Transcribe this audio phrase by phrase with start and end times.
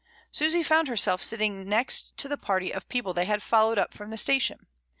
[0.31, 4.09] Susy foimd herself sitting next to the party of people they had followed up from
[4.09, 4.65] the station.